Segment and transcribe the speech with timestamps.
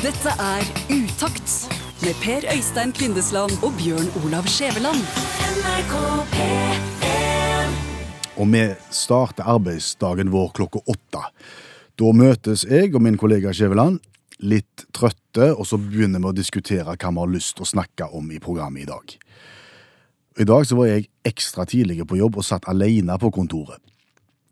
[0.00, 1.50] Dette er Utakt
[2.00, 5.02] med Per Øystein Kvindesland og Bjørn Olav Skjæveland.
[8.40, 8.62] Og vi
[8.96, 11.20] starter arbeidsdagen vår klokka åtte.
[12.00, 14.00] Da møtes jeg og min kollega Skjæveland,
[14.40, 18.08] litt trøtte, og så begynner vi å diskutere hva vi har lyst til å snakke
[18.16, 19.16] om i programmet i dag.
[20.40, 23.84] I dag så var jeg ekstra tidlig på jobb og satt alene på kontoret.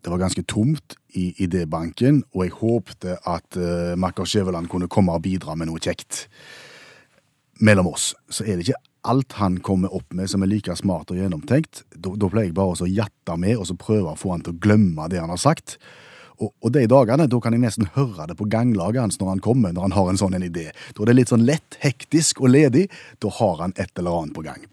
[0.01, 5.15] Det var ganske tomt i idébanken, og jeg håpte at uh, makker Skjæveland kunne komme
[5.15, 6.27] og bidra med noe kjekt.
[7.59, 11.11] Mellom oss så er det ikke alt han kommer opp med som er like smart
[11.11, 11.83] og gjennomtenkt.
[11.91, 14.55] Da, da pleier jeg bare å jatte med og så prøve å få han til
[14.55, 15.75] å glemme det han har sagt.
[16.39, 19.43] Og, og de dagene da kan jeg nesten høre det på ganglaget hans når han
[19.43, 20.69] kommer, når han har en sånn en idé.
[20.95, 22.87] Da er det litt sånn lett, hektisk og ledig.
[23.19, 24.63] Da har han et eller annet på gang.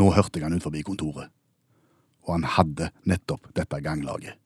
[0.00, 1.28] Nå hørte jeg han ut forbi kontoret
[2.26, 4.38] og han hadde nettopp dette ganglaget.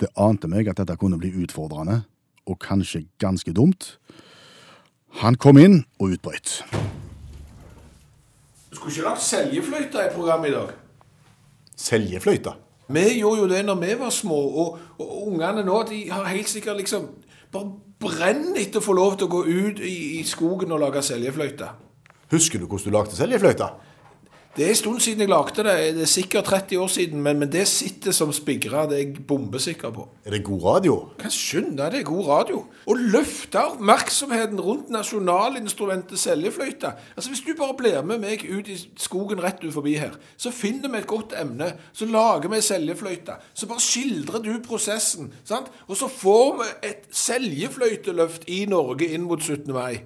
[0.00, 2.02] Det ante meg at dette kunne bli utfordrende,
[2.48, 3.96] og kanskje ganske dumt.
[5.22, 6.62] Han kom inn og utbrøt.
[8.72, 10.72] Du skulle ikke lagt seljefløyta i programmet i dag.
[11.76, 12.56] Seljefløyta?
[12.92, 16.50] Vi gjorde jo det når vi var små, og, og ungene nå de har helt
[16.50, 17.06] sikkert liksom
[17.52, 17.68] bare
[18.02, 21.68] brenner etter å få lov til å gå ut i, i skogen og lage seljefløyte.
[22.32, 23.68] Husker du hvordan du lagde seljefløyte?
[24.52, 25.74] Det er en stund siden jeg lagde det.
[25.96, 28.82] Det er sikkert 30 år siden, men, men det sitter som spigra.
[28.84, 30.02] Det er jeg bombesikker på.
[30.26, 30.96] Er det god radio?
[31.18, 32.58] Kan skjønner, det er god radio.
[32.84, 36.90] Å løfte oppmerksomheten rundt nasjonalinstrumentet seljefløyte.
[37.16, 40.52] Altså, Hvis du bare blir med meg ut i skogen rett ut forbi her, så
[40.52, 41.70] finner vi et godt emne.
[41.96, 43.38] Så lager vi seljefløyte.
[43.54, 45.32] Så bare skildrer du prosessen.
[45.48, 45.72] sant?
[45.88, 49.72] Og så får vi et seljefløyteløft i Norge inn mot 17.
[49.72, 50.04] mai.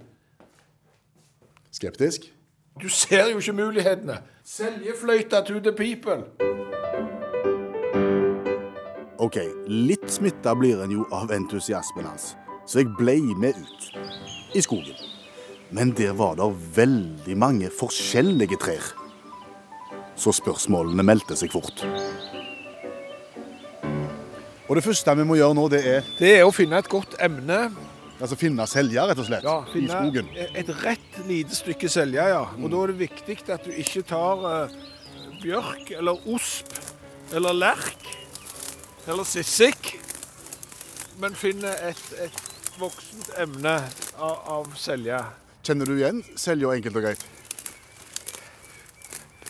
[1.74, 2.30] Skeptisk?
[2.78, 4.22] Du ser jo ikke mulighetene.
[4.46, 6.22] Seljefløyta to the people.
[9.18, 12.28] Ok, litt smitta blir en jo av entusiasmen hans,
[12.62, 13.88] så jeg blei med ut
[14.54, 14.94] i skogen.
[15.74, 18.86] Men der var det veldig mange forskjellige trær.
[20.14, 21.82] Så spørsmålene meldte seg fort.
[24.70, 27.18] Og det første vi må gjøre nå, det er Det er å finne et godt
[27.18, 27.64] emne.
[28.20, 30.28] Altså finne selja, rett og slett, Ja, i finne skogen.
[30.56, 32.42] et rett lite stykke Selja, ja.
[32.62, 34.76] Og da er det viktig at du ikke tar eh,
[35.42, 36.72] bjørk eller osp
[37.36, 38.06] eller lerk
[39.06, 39.94] eller sissik,
[41.18, 42.42] men finner et, et
[42.78, 43.76] voksent emne
[44.18, 45.20] av, av Selja.
[45.66, 47.22] Kjenner du igjen selja enkelt og greit?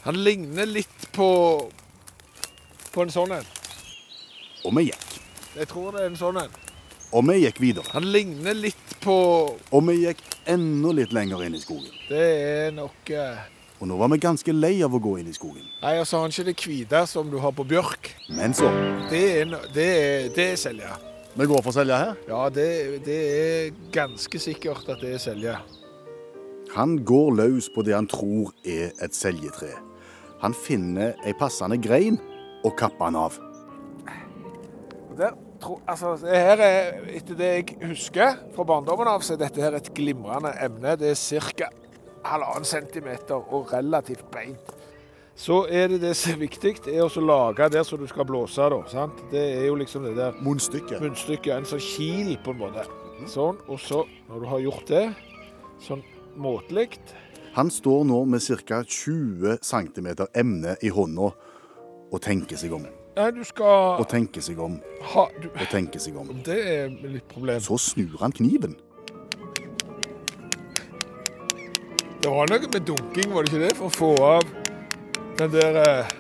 [0.07, 1.27] Han ligner litt på
[2.95, 3.49] på en sånn en.
[4.65, 5.17] Og vi gikk.
[5.59, 6.55] Jeg tror det er en sånn en.
[7.17, 7.89] Og vi gikk videre.
[7.95, 9.15] Han ligner litt på
[9.73, 10.21] Og vi gikk
[10.53, 11.89] enda litt lenger inn i skogen.
[12.11, 12.25] Det
[12.67, 13.39] er nok eh,
[13.81, 15.65] Og nå var vi ganske lei av å gå inn i skogen.
[15.83, 18.11] Nei, altså har han ikke det hvite som du har på bjørk.
[18.37, 18.69] Men så
[19.11, 20.93] Det er, no- det er, det er selje.
[21.37, 22.15] Vi går for selja her.
[22.29, 22.69] Ja, det,
[23.05, 25.57] det er ganske sikkert at det er selje.
[26.77, 29.69] Han går løs på det han tror er et seljetre.
[30.43, 32.17] Han finner ei passende grein
[32.65, 33.37] og kapper den av.
[35.17, 39.63] Der, tro, altså, her er, etter det jeg husker fra barndommen av, så er dette
[39.63, 40.97] her et glimrende emne.
[41.01, 41.71] Det er ca.
[42.27, 44.73] halvannen centimeter og relativt beint.
[45.37, 48.69] Så er det det som er viktig, er å lage der som du skal blåse.
[48.73, 49.21] da, sant?
[49.31, 51.01] Det er jo liksom det der Munnstykket.
[51.01, 52.87] munnstykket, en sånn kil på en måte.
[53.29, 55.05] Sånn, og så, når du har gjort det,
[55.85, 56.03] sånn
[56.37, 56.99] måtelig,
[57.57, 58.83] Han står nå med ca.
[58.85, 61.31] 20 cm emne i hånda
[62.13, 62.85] og tenker seg om.
[63.17, 64.75] Nei, du skal Og tenke seg om
[65.15, 66.29] ha du, og tenke seg om.
[66.45, 67.63] Det er litt problem.
[67.65, 68.75] Så snur han kniven.
[72.21, 73.73] Det var noe med dunking, var det ikke det?
[73.79, 74.45] For å få av
[75.39, 76.15] den der eh,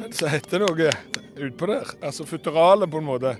[0.00, 0.92] Den som heter noe
[1.38, 1.94] utpå der.
[2.02, 3.36] Altså futteralet, på en måte.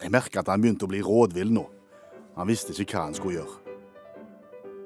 [0.00, 1.66] Jeg merker at han begynte å bli rådvill nå.
[2.38, 3.58] Han visste ikke hva han skulle gjøre.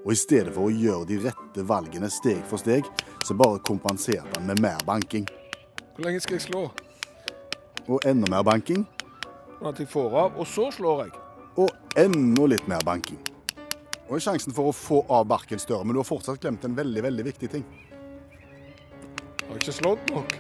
[0.05, 2.89] Og i stedet for å gjøre de rette valgene steg for steg,
[3.25, 5.29] så bare kompenserte han med mer banking.
[5.95, 6.65] Hvor lenge skal jeg slå?
[7.87, 8.83] Og enda mer banking.
[9.61, 11.13] Sånn at jeg får av, og så slår jeg.
[11.63, 13.21] Og enda litt mer banking.
[14.09, 17.05] Og sjansen for å få av barken større, men du har fortsatt glemt en veldig,
[17.07, 17.63] veldig viktig ting.
[19.39, 20.35] Jeg Har ikke slått nok?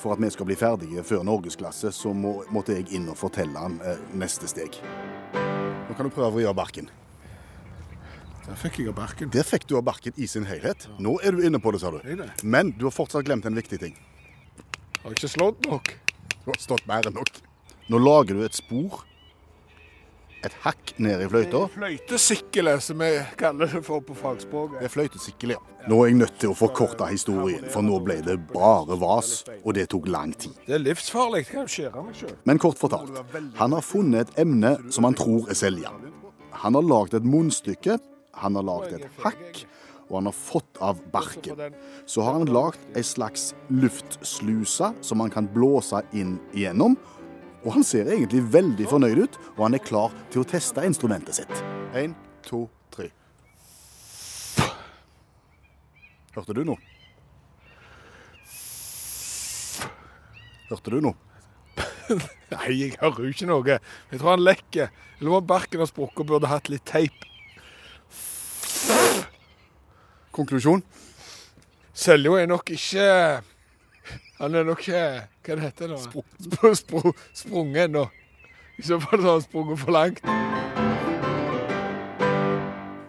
[0.00, 3.60] For at vi skal bli ferdige før norgesklasse, så må, måtte jeg inn og fortelle
[3.60, 4.80] han eh, neste steg.
[5.36, 6.88] Nå kan du prøve å vri av barken.
[8.50, 9.30] Der fikk jeg av barken.
[9.30, 10.88] Der fikk du av barken i sin helhet.
[10.98, 12.00] Nå er du inne på det, sa du.
[12.42, 13.94] Men du har fortsatt glemt en viktig ting.
[13.94, 15.94] Jeg Har ikke slått nok?
[16.42, 17.30] Du har stått mer enn nok.
[17.90, 19.04] Nå lager du et spor
[20.40, 21.66] et hakk ned i fløyta.
[21.74, 24.78] Fløytesikkelet, som vi kaller det for på fagspråket.
[24.80, 25.60] Det er fløytesikkel, ja.
[25.88, 29.76] Nå er jeg nødt til å forkorte historien, for nå ble det bare vas, og
[29.76, 30.56] det tok lang tid.
[30.66, 31.44] Det er livsfarlig.
[31.44, 32.36] det kan jo skjære meg sjøl.
[32.48, 33.20] Men kort fortalt,
[33.60, 35.92] han har funnet et emne som han tror er selja.
[36.64, 37.98] Han har lagd et munnstykke,
[38.32, 39.62] han har lagd et hakk,
[40.10, 41.74] og han har fått av barken.
[42.06, 46.96] Så har han lagd ei slags luftsluse som han kan blåse inn igjennom.
[47.60, 51.42] Og han ser egentlig veldig fornøyd ut, og han er klar til å teste instrumentet
[51.42, 51.64] sitt.
[51.94, 52.16] En,
[52.46, 53.10] to, tre.
[56.34, 56.80] Hørte du noe?
[60.70, 61.18] Hørte du noe?
[62.50, 63.78] Nei, jeg hører jo ikke noe.
[64.10, 64.94] Jeg tror han lekker.
[65.20, 67.26] Eller om barken har sprukket og burde hatt litt teip.
[70.34, 70.82] Konklusjon?
[71.94, 73.04] Seljo er nok ikke
[74.38, 75.04] Han er nok ikke
[75.44, 76.24] Hva det heter det nå?
[76.46, 78.06] Spr spr sprunget ennå.
[78.78, 80.22] I så fall har han sprunget for langt.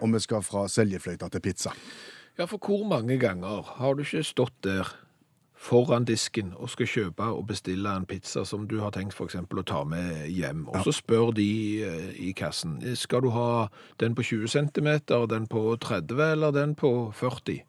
[0.02, 1.72] Og vi skal fra seljefløyta til pizza.
[2.38, 4.88] Ja, for hvor mange ganger har du ikke stått der
[5.62, 9.62] foran disken og skal kjøpe og bestille en pizza som du har tenkt for eksempel
[9.62, 11.50] å ta med hjem, og så spør de
[11.86, 13.68] eh, i kassen, skal du ha
[14.02, 14.90] den på 20 cm,
[15.30, 17.62] den på 30 eller den på 40?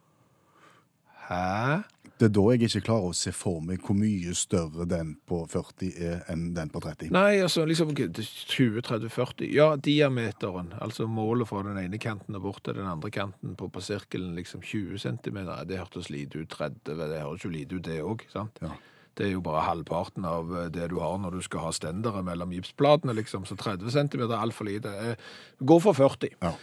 [1.28, 1.84] Hæ?
[2.24, 5.42] Det er da jeg ikke klarer å se for meg hvor mye større den på
[5.52, 7.10] 40 er enn den på 30.
[7.12, 9.50] Nei, altså liksom 20, 30, 40.
[9.52, 13.68] Ja, diameteren, altså målet fra den ene kanten og bort til den andre kanten på,
[13.68, 15.42] på sirkelen, liksom 20 cm.
[15.68, 16.54] Det hørtes lite ut.
[16.56, 18.64] 30, det høres jo lite ut det òg, sant?
[18.64, 18.72] Ja.
[19.20, 22.24] Det er jo bare halvparten av eh, det du har når du skal ha stendere
[22.24, 23.44] mellom gipsplatene, liksom.
[23.52, 24.96] Så 30 cm er altfor lite.
[25.12, 25.30] Eh,
[25.60, 26.40] Gå for 40.
[26.40, 26.56] Ja.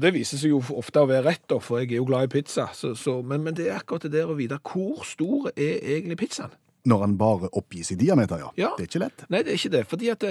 [0.00, 2.30] Og det viser seg jo ofte å være rett, da, for jeg er jo glad
[2.30, 2.70] i pizza.
[2.72, 6.16] Så, så, men, men det er akkurat det der å vite hvor stor er egentlig
[6.22, 6.54] pizzaen.
[6.88, 8.48] Når han bare oppgis i diameter, ja.
[8.56, 8.70] Ja.
[8.78, 9.26] Det er ikke lett.
[9.28, 9.82] Nei, det er ikke det.
[9.90, 10.30] Fordi at det,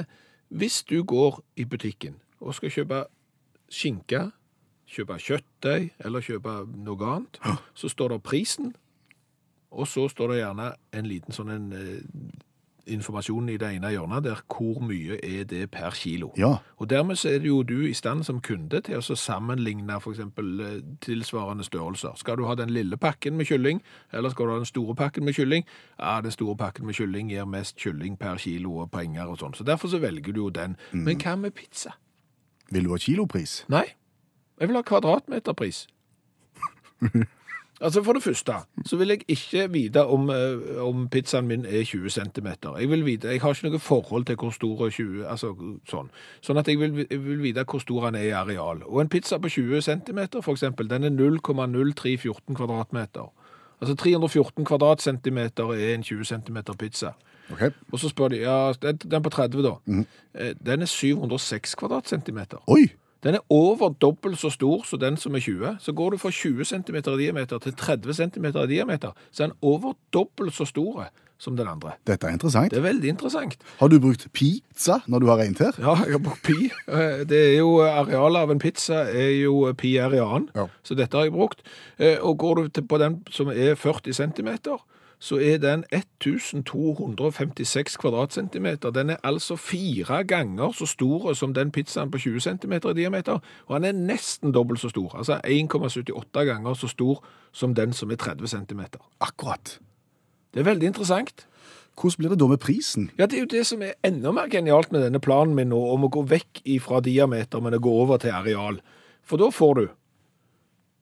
[0.57, 3.04] hvis du går i butikken og skal kjøpe
[3.69, 4.24] skinke,
[4.89, 6.56] kjøpe kjøttdeig eller kjøpe
[6.88, 7.38] noe annet,
[7.77, 8.74] så står det prisen,
[9.69, 11.69] og så står det gjerne en liten sånn en,
[12.90, 16.32] eh, informasjon i det ene hjørnet der hvor mye er det per kilo.
[16.38, 16.56] Ja.
[16.78, 20.60] Og dermed så er det jo du i stand som kunde til å sammenligne eksempel
[20.60, 22.16] eh, tilsvarende størrelser.
[22.16, 23.82] Skal du ha den lille pakken med kylling,
[24.12, 25.66] eller skal du ha den store pakken med kylling?
[26.00, 29.56] Ja, den store pakken med kylling gir mest kylling per kilo og penger og sånn.
[29.56, 30.78] Så derfor så velger du jo den.
[30.92, 31.96] Men hva med pizza?
[32.72, 33.64] Vil du ha kilopris?
[33.70, 33.86] Nei,
[34.60, 35.88] jeg vil ha kvadratmeterpris.
[37.81, 38.54] Altså For det første
[38.86, 42.48] så vil jeg ikke vite om, eh, om pizzaen min er 20 cm.
[42.80, 45.54] Jeg vil vite, jeg har ikke noe forhold til hvor stor er 20 altså
[45.88, 46.10] sånn.
[46.42, 48.84] Sånn at jeg vil, jeg vil vite hvor stor den er i areal.
[48.86, 53.31] Og en pizza på 20 cm for eksempel, den er 0,0314 kvadratmeter.
[53.81, 57.14] Altså 314 kvadratcentimeter er en 20 cm pizza.
[57.52, 57.62] Ok.
[57.92, 60.06] Og så spør de, ja, den den på 30 da, Mm.
[60.66, 62.58] den er 706 kvadratcentimeter.
[62.68, 62.90] Oi!
[63.24, 65.77] Den er over dobbelt så stor som den som er 20.
[65.83, 69.48] Så går du fra 20 cm i diameter til 30 cm i diameter, så er
[69.48, 71.94] den over dobbelt så stor som den andre.
[72.07, 72.71] Dette er interessant.
[72.71, 73.57] Det er veldig interessant.
[73.80, 75.77] Har du brukt pizza når du har regnet her?
[75.80, 76.71] Ja, jeg har brukt pi.
[76.88, 80.68] Eh, Det er jo arealet av en pizza er jo pi r i annen, Ja.
[80.83, 81.62] så dette har jeg brukt.
[81.98, 84.57] Eh, Og går du på den som er 40 cm,
[85.19, 88.89] så er den 1256 kvadratcentimeter.
[88.95, 93.39] Den er altså fire ganger så stor som den pizzaen på 20 cm i diameter,
[93.68, 98.12] og den er nesten dobbelt så stor, altså 1,78 ganger så stor som den som
[98.12, 98.81] er 30 cm.
[99.19, 99.80] Akkurat.
[100.54, 101.48] Det er veldig interessant.
[102.01, 103.12] Hvordan blir det da med prisen?
[103.18, 105.80] Ja, det er jo det som er enda mer genialt med denne planen min nå,
[105.94, 108.80] om å gå vekk fra diameter, men å gå over til areal.
[109.23, 109.88] For da får du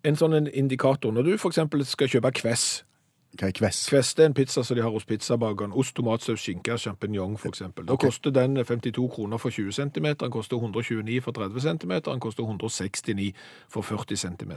[0.03, 1.13] en sånn indikator.
[1.13, 2.83] Når du eksempel skal kjøpe kvess,
[3.37, 3.83] Hva er kvess?
[3.89, 6.77] kvess det er en pizza som de har hos pizzabakeren, ost, tomatsaus, skinke,
[7.37, 7.85] for eksempel.
[7.85, 12.19] Da koster den 52 kroner for 20 cm, den koster 129 for 30 cm, den
[12.19, 13.33] koster 169
[13.69, 14.51] for 40 cm.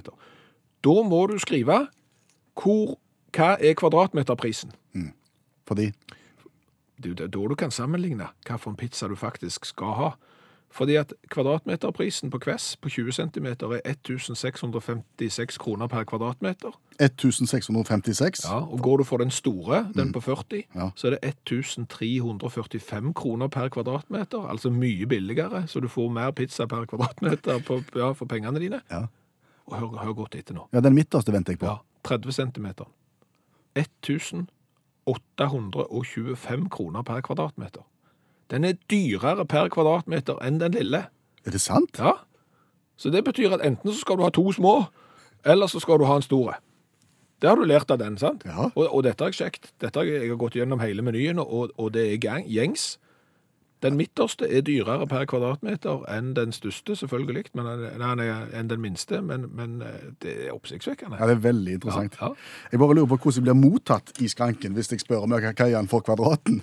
[0.84, 1.86] Da må du skrive
[2.60, 2.96] hvor,
[3.36, 4.72] hva er kvadratmeterprisen.
[5.68, 5.92] Fordi
[7.02, 8.26] Det er da du kan sammenligne
[8.58, 10.08] for pizza du faktisk skal ha.
[10.70, 16.70] Fordi at kvadratmeterprisen på Kvess på 20 cm er 1656 kroner per kvadratmeter.
[17.00, 18.44] 1656.
[18.44, 20.90] Ja, og går du for den store, den på 40, Ja.
[20.94, 24.48] så er det 1345 kroner per kvadratmeter.
[24.50, 28.80] Altså mye billigere, så du får mer pizza per kvadratmeter på, ja, for pengene dine.
[28.90, 29.02] Ja.
[29.66, 30.68] Og hør, hør godt etter nå.
[30.72, 31.66] ja, den midterste venter jeg på.
[31.66, 31.74] Ja,
[32.04, 32.84] 30 centimeter.
[33.76, 37.80] 1825 kroner per kvadratmeter.
[38.50, 41.04] Den er dyrere per kvadratmeter enn den lille.
[41.46, 41.98] Er det sant?
[41.98, 42.16] Ja.
[43.00, 44.74] Så det betyr at enten så skal du ha to små,
[45.46, 46.58] eller så skal du ha en store.
[47.40, 48.42] Det har du lært av den, sant?
[48.44, 48.68] Ja.
[48.74, 49.70] Og, og dette har jeg sjekket.
[49.80, 52.98] Dette har jeg, jeg har gått gjennom hele menyen, og, og det er gang, gjengs.
[53.80, 57.70] Den midterste er dyrere per kvadratmeter enn den største, selvfølgelig, men,
[58.02, 61.16] nei, nei, enn den minste, men, men eh, det er oppsiktsvekkende.
[61.16, 62.18] Ja, Det er veldig interessant.
[62.20, 62.68] Ja, ja.
[62.74, 65.54] Jeg bare lurer på hvordan det blir mottatt i skranken hvis jeg spør om hva
[65.54, 66.60] er han for kvadraten.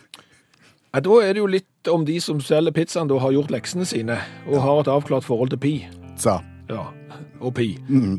[0.93, 3.85] Ja, da er det jo litt om de som selger pizzaen da har gjort leksene
[3.87, 4.17] sine,
[4.47, 5.73] og har et avklart forhold til pi.
[6.17, 6.39] Sa.
[6.71, 6.87] Ja,
[7.39, 7.73] og pi.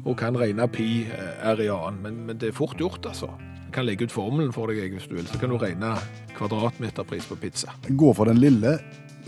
[0.05, 3.31] Og kan regne pi er r i annen, men, men det er fort gjort, altså.
[3.69, 5.91] Jeg kan legge ut formelen for deg hvis du vil, så kan du regne
[6.39, 7.75] kvadratmeterpris på pizza.
[7.89, 8.79] Gå for den lille,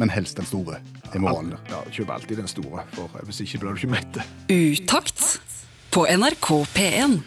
[0.00, 0.78] men helst den store.
[1.14, 1.52] i morgen.
[1.68, 4.20] Ja, kjøp alltid den store, for hvis ikke blir du ikke mett.
[4.48, 5.40] Utakt
[5.90, 7.18] på NRK P1.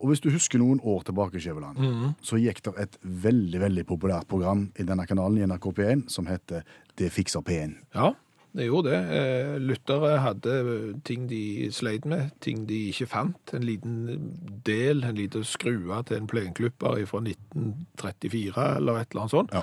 [0.00, 1.76] Og hvis du husker noen år tilbake, Skjæveland,
[2.24, 6.28] så gikk det et veldig veldig populært program i denne kanalen i NRK P1 som
[6.30, 6.64] heter
[6.96, 7.76] Det fikser P1.
[7.94, 8.14] Ja,
[8.56, 9.00] det gjorde det.
[9.14, 10.54] Eh, Lyttere hadde
[11.06, 13.54] ting de sleit med, ting de ikke fant.
[13.54, 14.32] En liten
[14.66, 19.54] del, en liten skrue til en plenklipper fra 1934 eller et eller annet sånt.
[19.54, 19.62] Ja.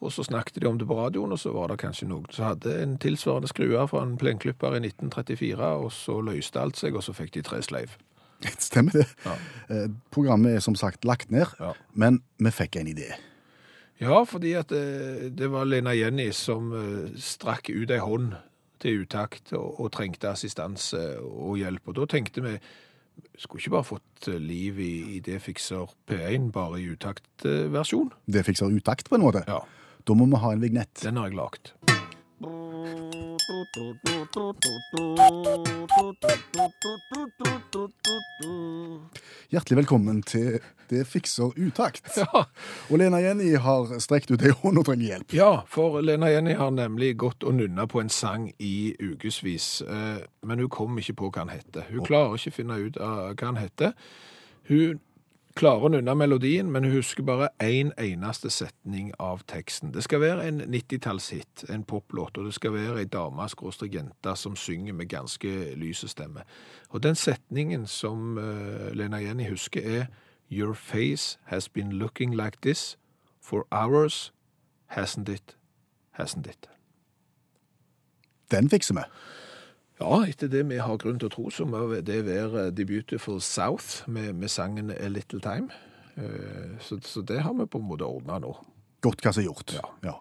[0.00, 2.46] Og så snakket de om det på radioen, og så var det kanskje noen som
[2.48, 7.04] hadde en tilsvarende skrue fra en plenklipper i 1934, og så løste alt seg, og
[7.04, 7.98] så fikk de tre sleiv.
[8.58, 9.06] Stemmer det.
[9.26, 9.34] Ja.
[9.70, 11.74] Eh, Programmet er som sagt lagt ned, Ja.
[11.94, 13.10] men vi fikk en idé.
[14.00, 18.32] Ja, fordi at det, det var Lena Jenny som eh, strakk ut ei hånd
[18.80, 21.90] til utakt og, og trengte assistanse og hjelp.
[21.92, 22.54] Og da tenkte vi
[23.36, 28.08] skulle ikke bare fått eh, liv i, i det fikser P1, bare i utaktversjon.
[28.24, 29.44] Det fikser utakt på en måte.
[29.48, 29.60] Ja,
[30.08, 31.02] Da må vi ha en vignett.
[31.04, 31.74] den har jeg lagt.
[39.50, 40.60] Hjertelig velkommen til
[40.90, 42.08] Det fikser utakt.
[42.16, 42.44] Ja,
[42.90, 45.34] Og Lena Jenny har strekt ut ei hånd og trenger hjelp.
[45.36, 50.24] Ja, for Lena Jenny har nemlig gått og nunna på en sang i ukevis, eh,
[50.42, 51.86] men hun kom ikke på hva han heter.
[51.92, 53.92] Hun klarer ikke å finne ut av hva han heter.
[54.70, 55.00] Hun
[55.60, 59.92] klarer hun unna melodien, men hun husker bare én eneste setning av teksten.
[59.92, 63.44] Det skal være en 90-tallshit, en poplåt, og det skal være ei dame
[63.92, 66.40] jente som synger med ganske lyse stemme.
[66.88, 70.06] Og den setningen som uh, Lena Jenny husker, er
[70.50, 72.96] Your face has been looking like this
[73.40, 74.32] for hours,
[74.96, 75.56] hasn't it,
[76.18, 76.70] hasn't it?
[78.50, 79.02] Den fikser vi.
[80.00, 83.40] Ja, etter det vi har grunn til å tro, så må det være The Beautiful
[83.44, 85.68] South med, med sangen A Little Time.
[86.16, 88.54] Eh, Så, så det har vi på en måte ordna nå.
[89.04, 89.76] Godt hva som er gjort.
[90.04, 90.16] Ja.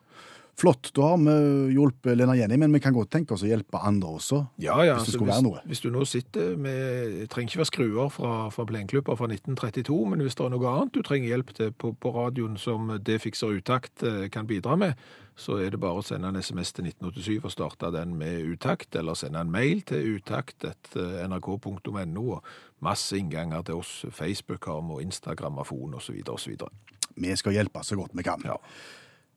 [0.60, 0.90] Flott.
[0.96, 4.10] Da har vi hjulpet Lena Jenny, men vi kan godt tenke oss å hjelpe andre
[4.18, 4.42] også.
[4.60, 5.62] Ja, ja, Hvis det altså, skulle være noe.
[5.72, 10.00] Hvis du nå sitter med Det trenger ikke være skruer fra, fra plenklubber fra 1932,
[10.12, 13.22] men hvis det er noe annet du trenger hjelp til på, på radioen som Det
[13.24, 15.00] fikser utakt eh, kan bidra med,
[15.40, 18.96] så er det bare å sende en SMS til 1987 og starte den med utakt,
[19.00, 22.44] eller sende en mail til utakt.nrk.no, og
[22.84, 24.06] masse innganger til oss.
[24.12, 26.20] Facebook har vi, og Instagrammafon osv.
[26.28, 26.54] osv.
[27.16, 28.44] Vi skal hjelpe så godt vi kan.
[28.44, 28.60] Ja.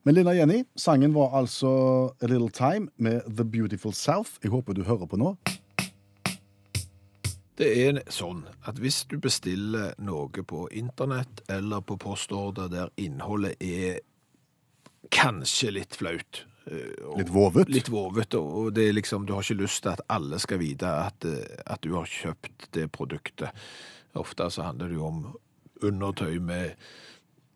[0.02, 1.70] Men Lena Jenny, sangen var altså
[2.18, 4.30] A Little Time med The Beautiful South.
[4.42, 5.36] Jeg håper du hører på nå.
[7.58, 13.60] Det er sånn at hvis du bestiller noe på internett eller på postorder der innholdet
[13.62, 14.00] er
[15.10, 17.70] kanskje litt flaut eh, og Litt vovet.
[17.72, 20.88] Litt vovet, og det er liksom, du har ikke lyst til at alle skal vite
[20.88, 23.64] at, eh, at du har kjøpt det produktet.
[24.18, 25.22] Ofte så handler det jo om
[25.82, 26.76] undertøy med,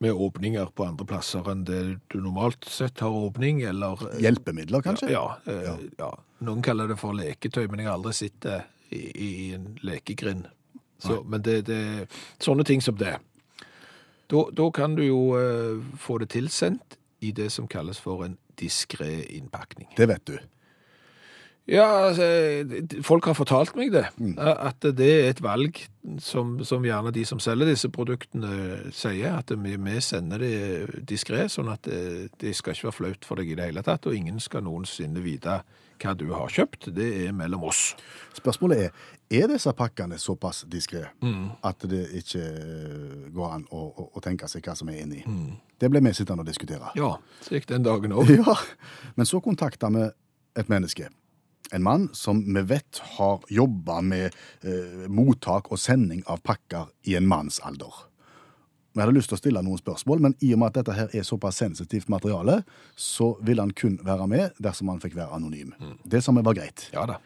[0.02, 4.82] med åpninger på andre plasser enn det du normalt sett har åpning, eller eh, Hjelpemidler,
[4.84, 5.12] kanskje?
[5.14, 6.10] ja, ja, ja.
[6.46, 8.60] Noen kaller det for leketøy, men jeg har aldri sett det
[8.92, 10.50] i, i en lekegrind.
[10.98, 12.06] Så, men det, er
[12.40, 13.18] sånne ting som det.
[14.32, 16.96] Da, da kan du jo uh, få det tilsendt
[17.26, 19.90] i det som kalles for en diskré innpakning.
[19.98, 20.36] Det vet du.
[21.66, 22.22] Ja, altså,
[23.02, 24.04] folk har fortalt meg det,
[24.38, 25.80] at det er et valg
[26.22, 31.48] som, som gjerne de som selger disse produktene sier, at vi, vi sender det diskré,
[31.50, 34.14] sånn at det, det skal ikke være flaut for deg i det hele tatt, og
[34.14, 35.58] ingen skal noensinne vite
[36.02, 36.90] hva du har kjøpt.
[36.96, 37.94] Det er mellom oss.
[38.36, 41.00] Spørsmålet er er disse pakkene såpass diskré
[41.66, 42.42] at det ikke
[43.34, 45.24] går an å, å, å tenke seg hva som er inni.
[45.78, 46.92] Det ble vi sittende og diskutere.
[46.94, 48.30] Ja, så gikk den dagen òg.
[48.30, 48.54] Ja,
[49.16, 50.06] Men så kontakta vi
[50.56, 51.10] et menneske.
[51.74, 54.30] En mann som vi vet har jobba med
[54.62, 57.58] eh, mottak og sending av pakker i en manns
[58.96, 61.10] Vi hadde lyst til å stille noen spørsmål, men i og med at dette her
[61.12, 62.62] er såpass sensitivt materiale,
[62.96, 65.74] så ville han kun være med dersom han fikk være anonym.
[66.08, 66.86] Det som var greit.
[66.94, 67.18] Ja da.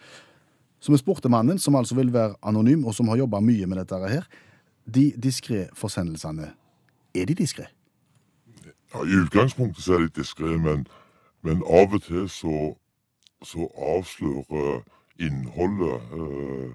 [0.83, 3.79] Så vi spurte mannen, som altså vil være anonym, og som har jobba mye med
[3.79, 4.27] dette her.
[4.83, 6.51] De diskré forsendelsene,
[7.15, 7.69] er de diskré?
[8.91, 10.87] Ja, I utgangspunktet så er de diskré, men,
[11.47, 12.75] men av og til så,
[13.47, 14.83] så avslører
[15.23, 16.69] innholdet eh,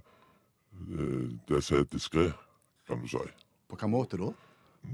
[0.88, 2.30] eh, det som er diskré,
[2.88, 3.28] kan du si.
[3.68, 4.32] På hvilken måte da?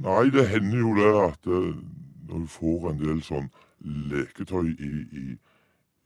[0.02, 1.74] Nei, det hender jo det at eh,
[2.30, 3.50] når du får en del sånn
[4.12, 5.26] leketøy i, i,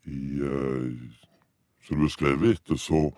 [0.09, 1.23] i eh,
[1.85, 3.09] som du har skrevet etter, så,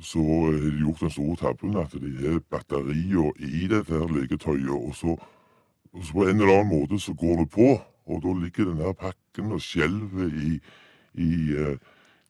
[0.00, 4.70] så har de gjort den store tabben at de har batterier i dette her leketøyet,
[4.70, 5.16] og så,
[5.92, 7.70] og så på en eller annen måte så går det på,
[8.08, 10.52] og da ligger den her pakken og skjelver i,
[11.14, 11.74] i, eh,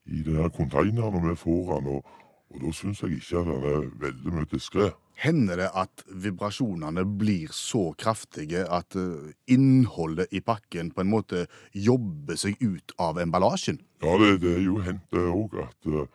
[0.05, 2.17] i den her konteineren når vi får den, og,
[2.49, 4.89] og da syns jeg ikke at den er veldig mye diskré.
[5.19, 11.41] Hender det at vibrasjonene blir så kraftige at eh, innholdet i pakken på en måte
[11.75, 13.81] jobber seg ut av emballasjen?
[13.99, 16.07] Ja, det, det er jo hendt òg at, eh,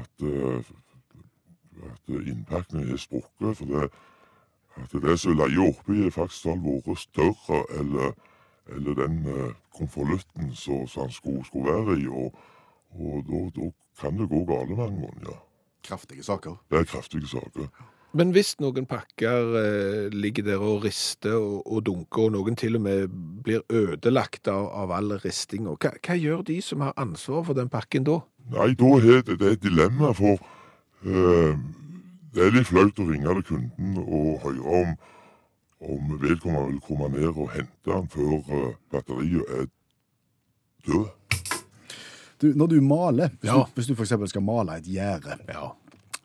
[0.00, 0.74] at, eh,
[1.92, 3.54] at innpakningen er sprukket.
[3.60, 3.86] For det,
[4.82, 8.18] at det som leier oppi, er faktisk har vært større eller,
[8.74, 9.22] eller den
[9.78, 12.10] konvolutten som den skulle, skulle være i.
[12.10, 12.34] Og,
[12.98, 13.72] og da, da
[14.02, 15.34] kan det gå gale mange ganger.
[15.36, 15.42] ja.
[15.84, 16.64] Kraftige saker.
[16.70, 17.68] Det er kraftige saker.
[18.14, 22.76] Men hvis noen pakker eh, ligger der og rister og, og dunker, og noen til
[22.78, 23.08] og med
[23.42, 27.68] blir ødelagt av, av all ristinga, hva, hva gjør de som har ansvar for den
[27.72, 28.20] pakken da?
[28.54, 30.38] Nei, da er det, det er et dilemma, for
[31.02, 31.58] eh,
[32.34, 34.94] det er litt flaut å ringe til kunden og høre om,
[35.84, 39.66] om vedkommende vil komme ned og hente den før eh, batteriet er
[40.86, 41.10] død.
[42.42, 43.62] Du, når du maler, hvis, Ja.
[43.64, 45.72] du, hvis du for eksempel skal male et gjerde, Ja.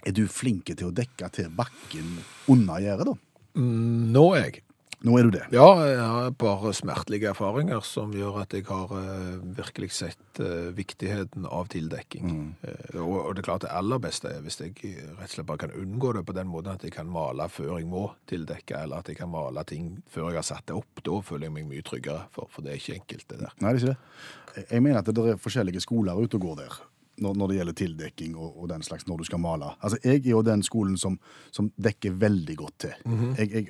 [0.06, 2.18] Er du flinke til å dekke til bakken
[2.51, 3.15] under gjerdet da?
[3.60, 4.63] Nå er jeg.
[5.08, 5.46] Nå er du det.
[5.56, 10.74] Ja, jeg har bare smertelige erfaringer som gjør at jeg har eh, virkelig sett eh,
[10.75, 12.34] viktigheten av tildekking.
[12.60, 15.48] Eh, og, og det er klart det aller beste er hvis jeg rett og slett
[15.48, 18.84] bare kan unngå det på den måten at jeg kan male før jeg må tildekke,
[18.84, 21.03] eller at jeg kan male ting før jeg har satt det opp.
[21.06, 23.56] Da føler jeg meg mye tryggere, for, for det er ikke enkelt det der.
[23.63, 24.65] Nei, det er ikke det.
[24.65, 26.79] Jeg mener at det er forskjellige skoler ute og går der,
[27.21, 29.71] når, når det gjelder tildekking og, og den slags, når du skal male.
[29.83, 31.17] Altså, jeg er jo den skolen som,
[31.55, 32.95] som dekker veldig godt til.
[33.38, 33.67] jeg, jeg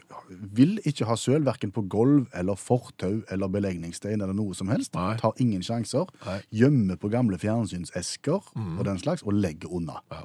[0.59, 4.93] vil ikke ha søl, verken på gulv eller fortau eller belegningsstein eller noe som helst.
[4.95, 5.17] Nei.
[5.21, 6.09] Tar ingen sjanser.
[6.25, 6.39] Nei.
[6.61, 9.99] Gjemmer på gamle fjernsynsesker og den slags, og legger unna.
[10.11, 10.23] Ja.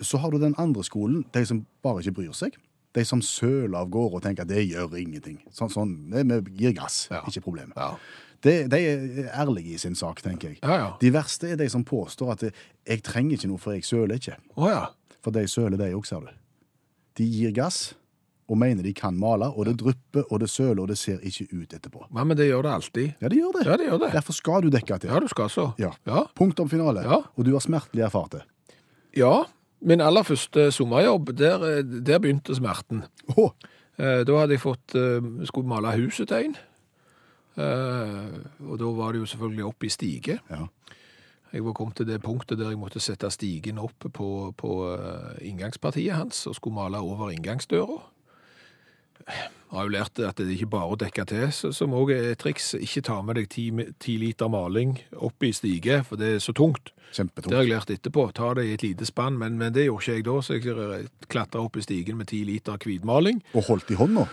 [0.00, 2.56] Så har du den andre skolen, de som bare ikke bryr seg.
[2.96, 5.38] De som søler av gårde og tenker at det gjør ingenting.
[5.52, 7.22] Sånn, sånn, Vi gir gass, Ja.
[7.28, 7.72] ikke problem.
[7.76, 7.94] Ja.
[8.46, 10.58] Det, de er ærlige i sin sak, tenker jeg.
[10.62, 10.88] Ja, ja.
[11.02, 14.36] De verste er de som påstår at jeg trenger ikke noe, for jeg søler ikke.
[14.56, 14.84] Oh, ja.
[15.24, 16.34] For de søler, de òg, ser du.
[17.18, 17.94] De gir gass
[18.46, 21.48] og mener de kan male, og det drypper og det søler, og det ser ikke
[21.50, 22.04] ut etterpå.
[22.14, 23.08] Ja, men det gjør det alltid.
[23.24, 23.64] Ja, det gjør det.
[23.66, 24.10] Ja, det gjør det.
[24.14, 25.10] Derfor skal du dekke til.
[25.10, 25.64] Ja, du skal så.
[25.82, 25.90] Ja.
[26.06, 26.22] Ja.
[26.38, 27.02] Punktum finale.
[27.02, 27.18] Ja.
[27.34, 28.44] Og du har smertelig erfart det.
[29.18, 29.32] Ja,
[29.82, 33.02] min aller første sommerjobb, der, eh, der begynte smerten.
[33.98, 36.56] Eh, Da hadde jeg fått, eh, skulle male huset til en.
[37.56, 38.40] Eh,
[38.70, 40.38] Og da var det jo selvfølgelig opp i stige.
[40.50, 40.66] Ja.
[41.52, 45.38] Jeg var kommet til det punktet der jeg måtte sette stigen opp på, på eh,
[45.48, 48.02] inngangspartiet hans og skulle male over inngangsdøra.
[49.26, 52.30] Jeg har jo lært at det ikke bare å dekke til, så- som òg er
[52.32, 52.74] et triks.
[52.74, 56.52] Ikke ta med deg ti, ti liter maling opp i stige, for det er så
[56.54, 56.92] tungt.
[57.50, 58.32] Det har jeg lært etterpå.
[58.34, 61.08] Ta det i et lite spann, men, men det gjorde ikke jeg da, så jeg
[61.28, 63.42] klatra opp i stigen med ti liter hvitmaling.
[63.54, 64.26] Og holdt i hånda.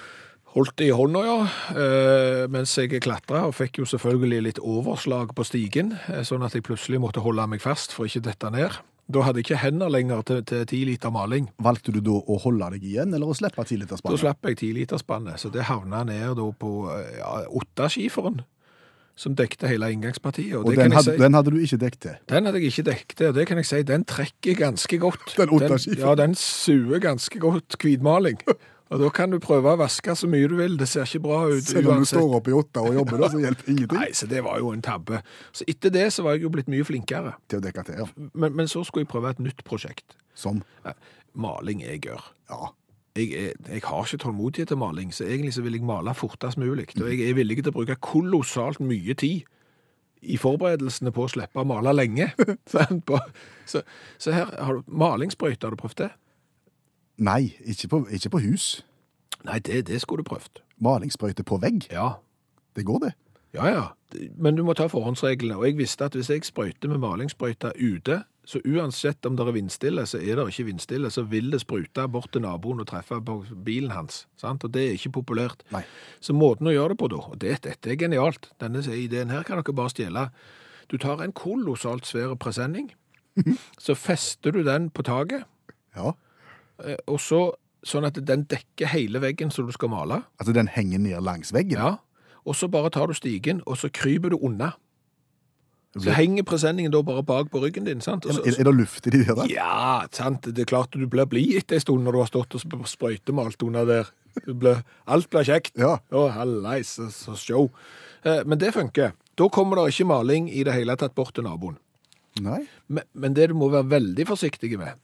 [0.54, 1.38] Holdt det i hånda, ja,
[1.74, 6.54] eh, mens jeg klatra, og fikk jo selvfølgelig litt overslag på stigen, eh, sånn at
[6.54, 8.76] jeg plutselig måtte holde meg fast for ikke dette ned.
[9.10, 11.50] Da hadde jeg ikke hender lenger til, til 10 liter maling.
[11.58, 14.14] Valgte du da å holde deg igjen, eller å slippe 10 liter spannet?
[14.14, 18.44] Da slapp jeg 10 liter spannet, så det havna ned da på eh, ja, åttaskiferen,
[19.18, 20.54] som dekte hele inngangspartiet.
[20.60, 22.20] Og, Og den hadde, si, den hadde du ikke dekket til.
[22.30, 25.34] den hadde jeg ikke dekket, og det kan jeg si, den trekker ganske godt.
[25.42, 28.38] Den den Ja, den suger ganske godt hvitmaling.
[28.94, 31.40] Og da kan du prøve å vaske så mye du vil, det ser ikke bra
[31.50, 34.12] ut Selv om du står opp i åtta og jobber, da, så hjelper ingenting Nei,
[34.14, 35.24] så det var jo en tabbe.
[35.56, 37.34] Så etter det så var jeg jo blitt mye flinkere.
[37.50, 38.04] til å dekke til.
[38.04, 38.30] Ja.
[38.38, 40.18] Men, men så skulle jeg prøve et nytt prosjekt.
[40.38, 40.62] Som
[41.34, 42.22] Maling jeg gjør.
[42.54, 42.70] Ja.
[43.18, 46.58] Jeg, jeg, jeg har ikke tålmodighet til maling, så egentlig så vil jeg male fortest
[46.58, 46.88] mulig.
[46.98, 49.50] Og jeg er villig til å bruke kolossalt mye tid
[50.24, 52.32] i forberedelsene på å slippe å male lenge.
[53.64, 53.80] Så,
[54.20, 56.10] så her har du malingssprøyte, har du prøvd det?
[57.18, 58.86] Nei, ikke på, ikke på hus.
[59.46, 60.64] Nei, det, det skulle du prøvd.
[60.84, 61.88] Malingssprøyte på vegg.
[61.92, 62.16] Ja.
[62.76, 63.14] Det går, det.
[63.54, 63.84] Ja, ja.
[64.38, 65.58] Men du må ta forhåndsreglene.
[65.60, 69.56] Og jeg visste at hvis jeg sprøyter med malingssprøyte ute, så uansett om det er
[69.56, 73.22] vindstille, så er det ikke vindstille, så vil det sprute bort til naboen og treffe
[73.24, 74.26] på bilen hans.
[74.40, 74.66] Sant?
[74.68, 75.64] Og det er ikke populært.
[75.72, 75.84] Nei.
[76.20, 79.48] Så måten å gjøre det på da, og det, dette er genialt, denne ideen her
[79.48, 80.26] kan dere bare stjele.
[80.92, 82.92] Du tar en kolossalt svær presenning,
[83.86, 85.48] så fester du den på taket,
[85.96, 86.16] Ja.
[86.82, 87.44] Eh, og så
[87.84, 90.22] sånn at den dekker hele veggen som du skal male.
[90.40, 91.78] Altså, den henger ned langs veggen.
[91.78, 91.98] Ja.
[92.48, 94.72] Og så bare tar du stigen, og så kryper du unna.
[95.94, 98.26] Så henger presenningen da bare bak på ryggen din, sant?
[98.26, 99.44] Også, Er, er det luft i de der?
[99.52, 100.42] ja, sant.
[100.50, 102.88] Det er klart du blir blid etter en stund når du har stått og sp-
[102.90, 104.10] sprøytemalt under der
[104.58, 104.74] ble,
[105.06, 105.76] alt blir kjekt.
[105.78, 106.00] Ja.
[106.10, 107.68] Å, hallais, så, så show.
[108.26, 109.14] Eh, men det funker.
[109.38, 111.78] Da kommer det ikke maling i det hele tatt bort til naboen.
[112.42, 112.64] Nei.
[112.90, 114.98] Men, men det du må være veldig forsiktig med,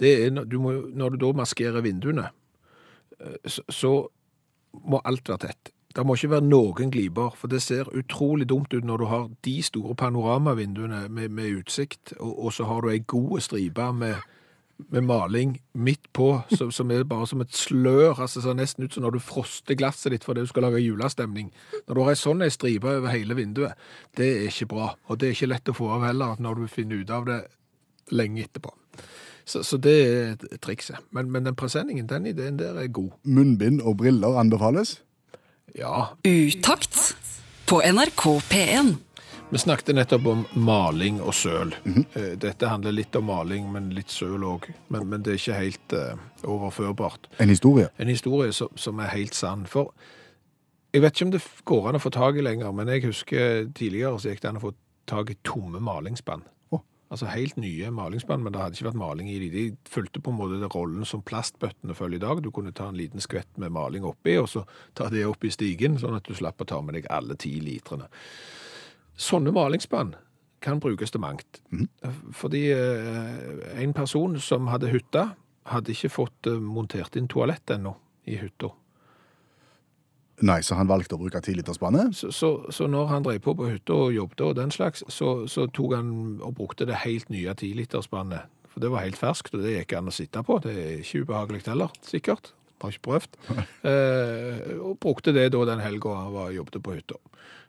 [0.00, 2.30] det er du, må, når du da maskerer vinduene,
[3.20, 3.94] eh, så, så
[4.72, 5.72] må alt være tett.
[5.92, 9.26] Det må ikke være noen gliper, for det ser utrolig dumt ut når du har
[9.44, 14.22] de store panoramavinduene med, med utsikt, og, og så har du ei god stripe med,
[14.88, 18.96] med maling midt på, som, som er bare som et slør, altså ser nesten ut
[18.96, 21.52] som når du froster glasset ditt fordi du skal lage julestemning.
[21.84, 23.76] Når du har ei sånn ei stripe over hele vinduet,
[24.16, 26.70] det er ikke bra, og det er ikke lett å få av heller når du
[26.72, 27.42] finner ut av det
[28.16, 28.72] lenge etterpå.
[29.44, 31.00] Så, så det er trikset.
[31.10, 33.10] Men, men den presenningen, den ideen der er god.
[33.24, 35.00] Munnbind og briller anbefales.
[35.78, 37.16] Ja, Utakt
[37.68, 38.94] på NRK P1.
[39.52, 41.74] Vi snakket nettopp om maling og søl.
[42.16, 44.70] Eh, Dette handler litt om maling, men litt søl òg.
[44.88, 47.28] Men, men det er ikke helt uh, overførbart.
[47.36, 47.90] En historie.
[48.00, 49.66] En historie som, som er helt sann.
[49.68, 49.92] For
[50.92, 53.68] jeg vet ikke om det går an å få tak i lenger, men jeg husker
[53.76, 54.72] tidligere så gikk det an å få
[55.12, 56.46] tak i tomme malingsspann.
[57.12, 59.48] Altså helt nye malingsspann, men det hadde ikke vært maling i de.
[59.52, 62.40] De fulgte på en måte rollen som plastbøttene følger i dag.
[62.40, 64.64] Du kunne ta en liten skvett med maling oppi, og så
[64.96, 67.58] ta det opp i stigen, sånn at du slapp å ta med deg alle ti
[67.60, 68.08] litrene.
[69.12, 70.14] Sånne malingsspann
[70.64, 71.60] kan brukes til mangt.
[72.32, 75.26] Fordi eh, en person som hadde hytte,
[75.68, 77.92] hadde ikke fått eh, montert inn toalett ennå
[78.24, 78.72] i hytta.
[80.42, 82.16] Nei, så han valgte å bruke 10-literspannet.
[82.18, 85.44] Så, så, så når han drev på på hytta og jobbet og den slags, så,
[85.50, 86.08] så tok han
[86.42, 88.50] og brukte det helt nye 10-literspannet.
[88.72, 90.56] For det var helt ferskt, og det gikk an å sitte på.
[90.64, 92.50] Det er ikke ubehagelig heller, sikkert.
[92.82, 93.38] Har ikke prøvd.
[93.82, 97.16] Eh, og brukte det da den helga han var, jobbet på hytta.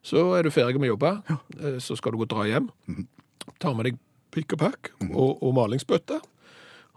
[0.05, 1.11] Så er du ferdig med å jobbe,
[1.57, 2.67] eh, så skal du gå og dra hjem.
[3.61, 3.97] tar med deg
[4.33, 6.19] pikk og pakk og, og malingsbøtte.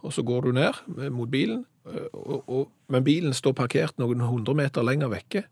[0.05, 4.25] Og så går du ned mot bilen, eh, og, og, men bilen står parkert noen
[4.25, 5.47] hundre meter lenger vekke.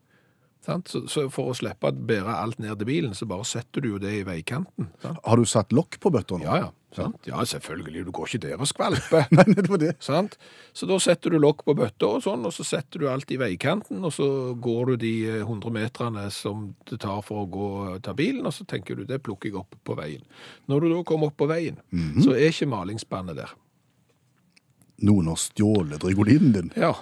[0.64, 0.88] Sant?
[0.88, 3.90] Så, så for å slippe å bære alt ned til bilen, så bare setter du
[3.94, 4.88] jo det i veikanten.
[5.02, 5.20] Sant?
[5.26, 6.46] Har du satt lokk på bøtta nå?
[6.46, 6.72] Ja, ja.
[6.94, 7.26] Sant?
[7.26, 8.04] Ja, selvfølgelig.
[8.06, 9.26] Du går ikke der og skvalper.
[9.34, 9.90] Nei, det var det.
[10.04, 10.36] Sant?
[10.76, 13.38] Så da setter du lokk på bøtta og sånn, og så setter du alt i
[13.40, 14.28] veikanten, og så
[14.62, 18.46] går du de eh, 100 meterne som det tar for å gå og ta bilen,
[18.46, 20.22] og så tenker du det plukker jeg opp på veien.
[20.70, 21.82] Når du da kommer opp på veien,
[22.22, 23.52] så er ikke malingsspannet der.
[25.04, 26.72] Noen har stjålet drygolinen din.
[26.78, 26.94] Ja.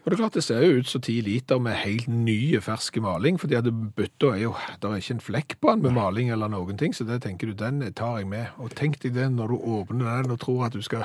[0.00, 3.02] Og det er klart det ser jo ut som ti liter med helt nye, ferske
[3.04, 6.30] maling, fordi at bøtta er jo, det er ikke en flekk på den med maling
[6.32, 8.46] eller noen ting, så det tenker du, den tar jeg med.
[8.64, 11.04] Og tenk deg det når du åpner den og tror at du skal,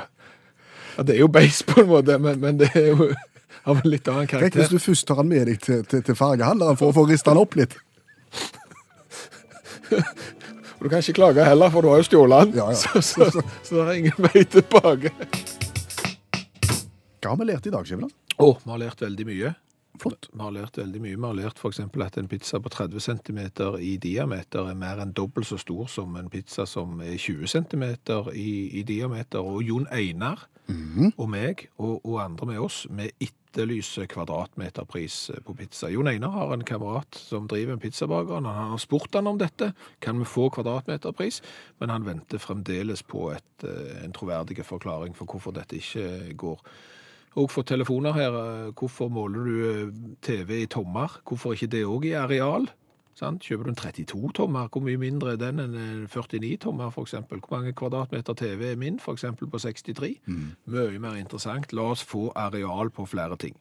[0.96, 3.10] ja, det er jo beis på en måte, men, men det er jo
[3.70, 6.16] av en litt annen Tenk hvis du først tar han med deg til, til, til
[6.16, 7.76] fargehandleren for å få rista han opp litt.
[10.76, 12.80] Og du kan ikke klage heller, for du har jo stjålet den, Ja, ja.
[12.80, 15.12] Så, så, så, så det er ingen vei tilbake.
[17.20, 18.14] Hva har vi lært i dag, Skjæveland?
[18.36, 19.54] Å, vi har lært veldig mye.
[20.02, 20.28] Flott.
[20.34, 21.16] Vi har lært veldig mye.
[21.16, 23.40] Vi har lært eksempel at en pizza på 30 cm
[23.80, 27.86] i diameter er mer enn dobbelt så stor som en pizza som er 20 cm
[28.34, 29.40] i, i diameter.
[29.40, 30.50] Og Jon Einar
[31.16, 35.92] og meg, og, og andre med oss, vi etterlyser kvadratmeterpris på pizza.
[35.94, 38.42] Jon Einar har en kamerat som driver en pizzabaker.
[38.42, 39.72] Han har spurt han om dette.
[40.04, 41.42] Kan vi få kvadratmeterpris?
[41.80, 46.60] Men han venter fremdeles på et, eh, en troverdig forklaring for hvorfor dette ikke går.
[47.36, 48.32] Og fått telefoner her.
[48.40, 51.20] eh, Hvorfor måler du eh, TV i tommer?
[51.28, 52.70] Hvorfor ikke det òg i areal?
[53.16, 53.44] Sant?
[53.48, 57.14] Kjøper du en 32 tommer, hvor mye mindre er den enn en 49 tommer f.eks.?
[57.30, 59.24] Hvor mange kvadratmeter TV er min, f.eks.
[59.40, 60.10] på 63?
[60.68, 61.72] Mye mer interessant.
[61.74, 63.56] La oss få areal på flere ting.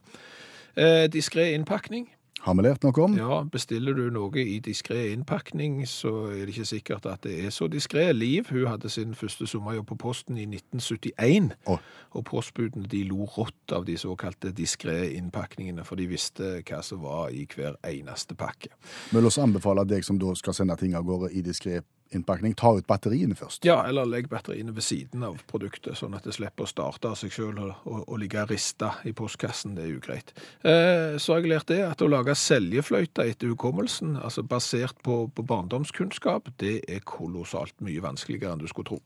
[0.76, 2.08] Eh, Diskré innpakning.
[2.42, 3.14] Har vi lært noe om?
[3.16, 7.54] Ja, bestiller du noe i diskré innpakning, så er det ikke sikkert at det er
[7.54, 8.10] så diskré.
[8.12, 11.78] Liv, hun hadde sin første sommerjobb på Posten i 1971, Oh.
[12.12, 17.00] og postbudene de lo rått av de såkalte diskré innpakningene, for de visste hva som
[17.06, 18.68] var i hver eneste pakke.
[19.10, 21.80] Vi vil også anbefale deg som da skal sende ting av gårde i diskré
[22.14, 23.64] innpakning, ta ut batteriene først.
[23.66, 27.18] Ja, eller legg batteriene ved siden av produktet, sånn at det slipper å starte av
[27.18, 29.74] seg selv og, og, og ligge rista i postkassen.
[29.78, 30.34] Det er ugreit.
[30.62, 35.24] Eh, så har jeg lært det at å lage seljefløyte etter hukommelsen, altså basert på,
[35.34, 39.00] på barndomskunnskap, det er kolossalt mye vanskeligere enn du skulle tro.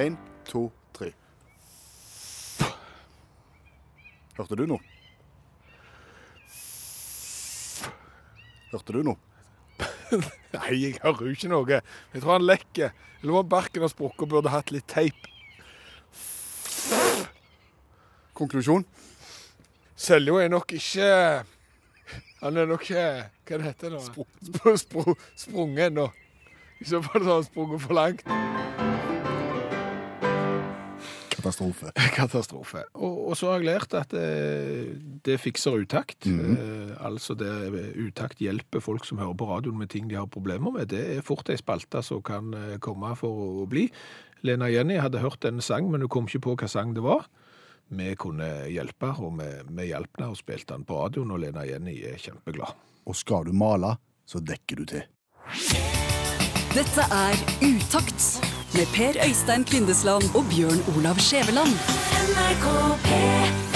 [0.00, 1.12] Én, to, tre.
[4.34, 4.82] Hørte du noe?
[8.72, 9.33] Hørte du noe?
[10.56, 11.80] Nei, jeg hører jo ikke noe.
[12.14, 12.92] Jeg tror han lekker.
[13.22, 15.30] Eller om barken har sprukket og burde hatt litt teip.
[18.34, 18.84] Konklusjon?
[19.94, 21.06] Seljo er nok ikke
[22.42, 23.04] Han er nok ikke
[23.46, 24.24] Hva det heter det nå?
[24.50, 26.08] Spr spr sprunget ennå.
[26.82, 28.26] I så fall har han sprunget for langt.
[31.44, 31.92] Katastrofe.
[32.18, 32.84] Katastrofe.
[32.94, 36.26] Og, og så har jeg lært at det, det fikser utakt.
[36.26, 37.50] eh, altså det
[38.00, 40.88] utakt hjelper folk som hører på radioen med ting de har problemer med.
[40.92, 43.88] Det er fort ei spalte som kan eh, komme for å bli.
[44.44, 47.28] Lena Jenny hadde hørt en sang, men hun kom ikke på hva sang det var.
[47.94, 51.64] Vi kunne hjelpe, og vi, vi hjalp henne og spilte den på radioen, og Lena
[51.68, 52.76] Jenny er kjempeglad.
[53.04, 53.94] Og skal du male,
[54.28, 55.04] så dekker du til.
[56.74, 61.72] Dette er Utakt med Per Øystein Kvindesland og Bjørn Olav Skjæveland.
[62.28, 62.66] NRK
[63.06, 63.73] P3.